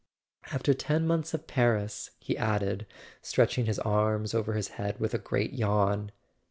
[0.51, 2.87] "After ten months of Paris" he added,
[3.21, 6.11] stretching his arms over his head with a great yawn.